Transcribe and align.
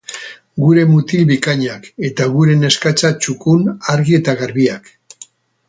Gure 0.61 0.85
mutil 0.93 1.27
bikainak 1.31 1.85
eta 2.09 2.27
gure 2.37 2.57
neskatxa 2.63 3.13
txukun, 3.21 3.71
argi 3.97 4.19
eta 4.23 4.39
garbiak. 4.43 4.93